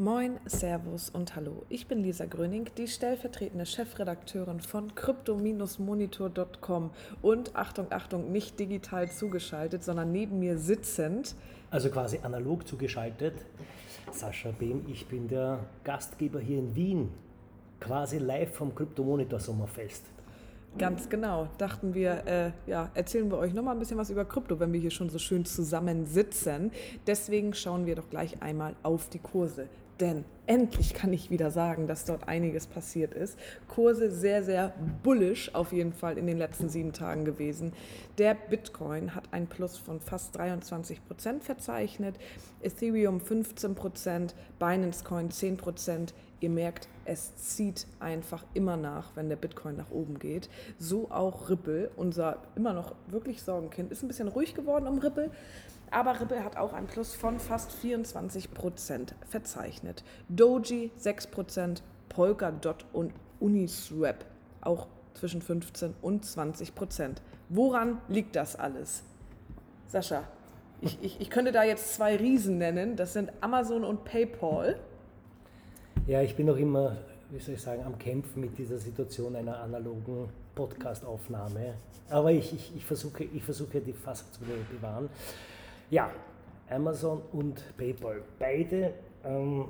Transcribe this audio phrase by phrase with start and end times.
[0.00, 1.66] Moin, Servus und Hallo.
[1.68, 9.84] Ich bin Lisa Gröning, die stellvertretende Chefredakteurin von crypto-monitor.com und Achtung, Achtung, nicht digital zugeschaltet,
[9.84, 11.34] sondern neben mir sitzend.
[11.70, 13.34] Also quasi analog zugeschaltet.
[14.10, 17.10] Sascha Behm, ich bin der Gastgeber hier in Wien,
[17.78, 20.06] quasi live vom Crypto-Monitor Sommerfest.
[20.78, 21.48] Ganz genau.
[21.58, 24.80] Dachten wir, äh, ja, erzählen wir euch nochmal ein bisschen was über Krypto, wenn wir
[24.80, 26.70] hier schon so schön zusammen sitzen.
[27.06, 29.68] Deswegen schauen wir doch gleich einmal auf die Kurse.
[30.00, 33.38] Denn endlich kann ich wieder sagen, dass dort einiges passiert ist.
[33.68, 34.72] Kurse sehr, sehr
[35.02, 37.74] bullish auf jeden Fall in den letzten sieben Tagen gewesen.
[38.16, 42.16] Der Bitcoin hat ein Plus von fast 23 Prozent verzeichnet,
[42.62, 46.14] Ethereum 15 Prozent, Binance Coin 10 Prozent.
[46.40, 50.48] Ihr merkt, es zieht einfach immer nach, wenn der Bitcoin nach oben geht.
[50.78, 55.30] So auch Ripple, unser immer noch wirklich Sorgenkind, ist ein bisschen ruhig geworden um Ripple.
[55.90, 60.02] Aber Ripple hat auch ein Plus von fast 24 Prozent verzeichnet.
[60.28, 64.24] Doji 6 Prozent, Polkadot und Uniswap
[64.62, 67.22] auch zwischen 15 und 20 Prozent.
[67.48, 69.02] Woran liegt das alles?
[69.88, 70.22] Sascha,
[70.80, 72.96] ich, ich, ich könnte da jetzt zwei Riesen nennen.
[72.96, 74.78] Das sind Amazon und PayPal.
[76.06, 76.96] Ja, ich bin noch immer,
[77.30, 81.74] wie soll ich sagen, am Kämpfen mit dieser Situation einer analogen Podcast-Aufnahme.
[82.08, 85.08] Aber ich, ich, ich, versuche, ich versuche die Fassung zu bewahren.
[85.90, 86.10] Ja,
[86.68, 88.22] Amazon und PayPal.
[88.38, 89.66] Beide ähm,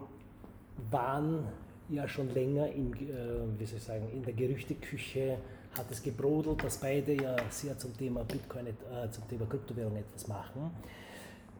[0.90, 1.44] waren
[1.88, 5.38] ja schon länger in, äh, wie soll ich sagen, in der Gerüchteküche,
[5.76, 10.26] hat es gebrodelt, dass beide ja sehr zum Thema Bitcoin, äh, zum Thema Kryptowährung etwas
[10.26, 10.70] machen.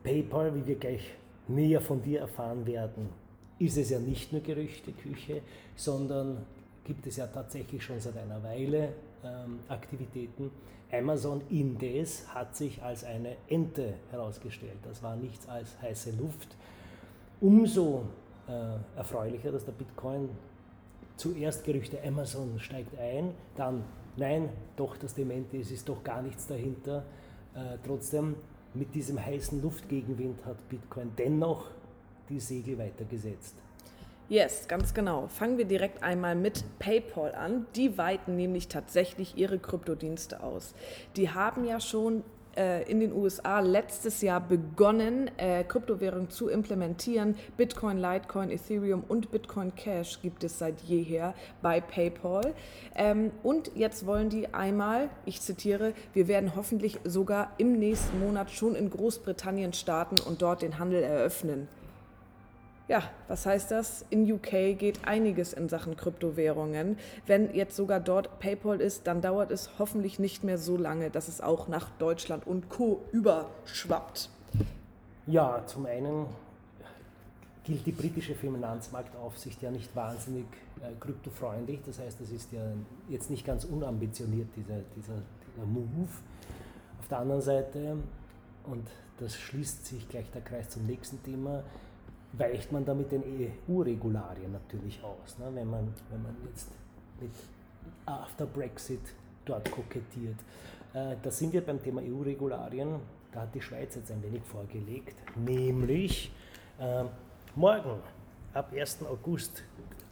[0.03, 1.11] PayPal, wie wir gleich
[1.49, 3.09] näher von dir erfahren werden,
[3.61, 5.43] ist es ja nicht nur Gerüchteküche,
[5.77, 6.39] sondern
[6.83, 10.51] gibt es ja tatsächlich schon seit einer Weile ähm, Aktivitäten.
[10.91, 14.79] Amazon indes hat sich als eine Ente herausgestellt.
[14.83, 16.57] Das war nichts als heiße Luft.
[17.41, 18.07] Umso
[18.49, 20.31] äh, erfreulicher, dass der Bitcoin
[21.17, 23.85] zuerst Gerüchte, Amazon steigt ein, dann
[24.17, 27.05] nein, doch das Dementi, es ist doch gar nichts dahinter.
[27.55, 28.37] Äh, trotzdem,
[28.73, 31.71] mit diesem heißen Luftgegenwind hat Bitcoin dennoch
[32.31, 33.57] die Segel weitergesetzt.
[34.29, 35.27] Yes, ganz genau.
[35.27, 37.67] Fangen wir direkt einmal mit PayPal an.
[37.75, 40.73] Die weiten nämlich tatsächlich ihre Kryptodienste aus.
[41.17, 42.23] Die haben ja schon
[42.57, 47.37] äh, in den USA letztes Jahr begonnen, äh, Kryptowährungen zu implementieren.
[47.57, 52.55] Bitcoin, Litecoin, Ethereum und Bitcoin Cash gibt es seit jeher bei PayPal.
[52.95, 58.51] Ähm, und jetzt wollen die einmal, ich zitiere, wir werden hoffentlich sogar im nächsten Monat
[58.51, 61.69] schon in Großbritannien starten und dort den Handel eröffnen.
[62.91, 64.05] Ja, was heißt das?
[64.11, 66.99] In UK geht einiges in Sachen Kryptowährungen.
[67.25, 71.29] Wenn jetzt sogar dort PayPal ist, dann dauert es hoffentlich nicht mehr so lange, dass
[71.29, 73.01] es auch nach Deutschland und Co.
[73.13, 74.29] überschwappt.
[75.29, 76.27] Ja, zum einen
[77.63, 80.47] gilt die britische Finanzmarktaufsicht ja nicht wahnsinnig
[80.83, 81.79] äh, kryptofreundlich.
[81.87, 82.73] Das heißt, das ist ja
[83.09, 86.09] jetzt nicht ganz unambitioniert, dieser, dieser, dieser Move.
[86.99, 87.99] Auf der anderen Seite,
[88.65, 88.89] und
[89.21, 91.63] das schließt sich gleich der Kreis zum nächsten Thema,
[92.33, 93.23] weicht man da mit den
[93.69, 95.39] EU-Regularien natürlich aus.
[95.39, 95.51] Ne?
[95.53, 96.69] Wenn, man, wenn man jetzt
[97.21, 97.33] mit
[98.07, 99.01] After Brexit
[99.45, 100.37] dort kokettiert.
[100.95, 103.01] Äh, da sind wir beim Thema EU-Regularien.
[103.33, 106.33] Da hat die Schweiz jetzt ein wenig vorgelegt, nämlich
[106.81, 107.05] äh,
[107.55, 108.01] morgen,
[108.53, 108.99] ab 1.
[109.09, 109.63] August,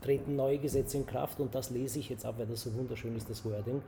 [0.01, 3.17] treten neue Gesetze in Kraft und das lese ich jetzt ab, weil das so wunderschön
[3.17, 3.83] ist, das Wording.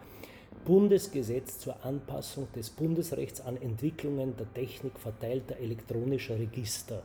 [0.65, 7.03] Bundesgesetz zur Anpassung des Bundesrechts an Entwicklungen der Technik verteilter elektronischer Register.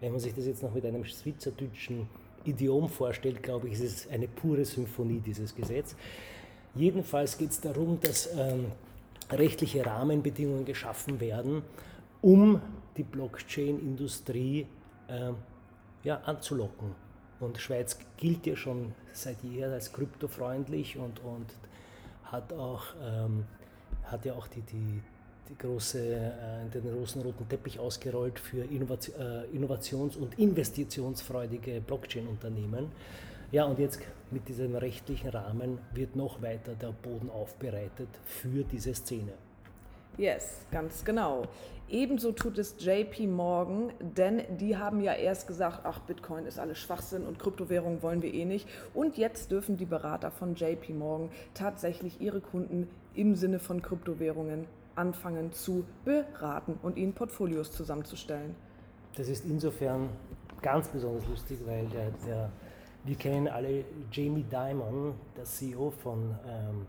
[0.00, 2.08] Wenn man sich das jetzt noch mit einem schweizerdeutschen
[2.44, 5.96] Idiom vorstellt, glaube ich, ist es eine pure Symphonie, dieses Gesetz.
[6.74, 8.66] Jedenfalls geht es darum, dass ähm,
[9.30, 11.62] rechtliche Rahmenbedingungen geschaffen werden,
[12.22, 12.60] um
[12.96, 14.66] die Blockchain-Industrie
[15.08, 15.32] äh,
[16.04, 16.94] ja, anzulocken.
[17.40, 21.46] Und Schweiz gilt ja schon seit jeher als kryptofreundlich und, und
[22.24, 23.44] hat, auch, ähm,
[24.04, 25.02] hat ja auch die, die, die
[25.58, 32.90] große, äh, den großen roten Teppich ausgerollt für äh, innovations- und investitionsfreudige Blockchain-Unternehmen.
[33.50, 34.00] Ja, und jetzt
[34.30, 39.32] mit diesem rechtlichen Rahmen wird noch weiter der Boden aufbereitet für diese Szene.
[40.18, 41.46] Yes, ganz genau.
[41.90, 46.78] Ebenso tut es JP Morgan, denn die haben ja erst gesagt, ach, Bitcoin ist alles
[46.78, 48.68] Schwachsinn und Kryptowährungen wollen wir eh nicht.
[48.92, 54.66] Und jetzt dürfen die Berater von JP Morgan tatsächlich ihre Kunden im Sinne von Kryptowährungen
[54.96, 58.54] anfangen zu beraten und ihnen Portfolios zusammenzustellen.
[59.16, 60.10] Das ist insofern
[60.60, 62.50] ganz besonders lustig, weil der, der
[63.04, 66.86] wir kennen alle Jamie Dimon, der CEO von ähm,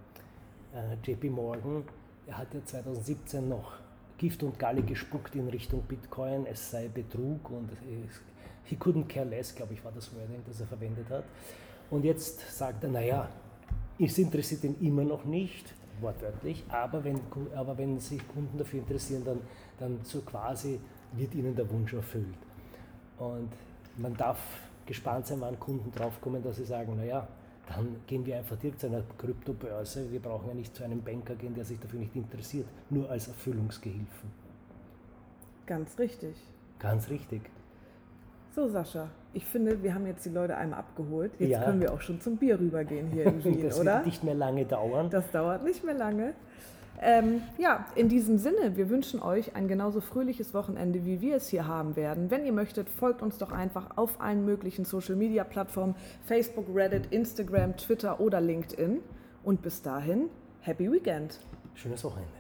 [0.74, 1.84] äh, JP Morgan.
[2.28, 3.74] Er hat ja 2017 noch
[4.20, 7.70] Gift und Galle gespuckt in Richtung Bitcoin, es sei Betrug und
[8.66, 11.24] he couldn't care less, glaube ich, war das Wording, das er verwendet hat.
[11.90, 13.28] Und jetzt sagt er, naja,
[13.98, 17.20] es interessiert ihn immer noch nicht, wortwörtlich, aber wenn,
[17.56, 19.40] aber wenn sich Kunden dafür interessieren, dann,
[19.80, 20.80] dann so quasi
[21.14, 22.38] wird ihnen der Wunsch erfüllt.
[23.18, 23.50] Und
[23.98, 24.40] man darf
[24.86, 27.28] gespannt sein, wann Kunden draufkommen, dass sie sagen, naja,
[27.70, 30.12] dann gehen wir einfach direkt zu einer Kryptobörse.
[30.12, 33.28] Wir brauchen ja nicht zu einem Banker gehen, der sich dafür nicht interessiert, nur als
[33.28, 34.32] Erfüllungsgehilfen.
[35.66, 36.36] Ganz richtig.
[36.80, 37.42] Ganz richtig.
[38.56, 41.32] So, Sascha, ich finde, wir haben jetzt die Leute einmal abgeholt.
[41.38, 41.64] Jetzt ja.
[41.64, 43.86] können wir auch schon zum Bier rübergehen hier in Wien, das oder?
[43.86, 45.10] Das wird nicht mehr lange dauern.
[45.12, 46.34] Das dauert nicht mehr lange.
[47.02, 51.48] Ähm, ja, in diesem Sinne, wir wünschen euch ein genauso fröhliches Wochenende, wie wir es
[51.48, 52.30] hier haben werden.
[52.30, 58.20] Wenn ihr möchtet, folgt uns doch einfach auf allen möglichen Social-Media-Plattformen, Facebook, Reddit, Instagram, Twitter
[58.20, 59.00] oder LinkedIn.
[59.44, 60.30] Und bis dahin,
[60.62, 61.40] Happy Weekend.
[61.74, 62.39] Schönes Wochenende.